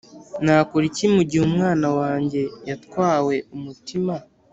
Nakora 0.43 0.83
iki 0.91 1.05
mu 1.15 1.21
gihe 1.29 1.41
umwana 1.49 1.87
wanjye 1.99 2.41
yatwawe 2.69 3.35
umutima 3.55 4.13